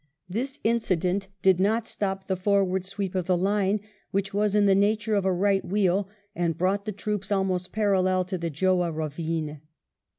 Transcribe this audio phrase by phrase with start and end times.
[0.27, 4.73] This incident did not stop the forward sweep of the line, which was in the
[4.73, 9.61] nature of a right wheel, and brought the troops almost parallel to the Jouah ravine.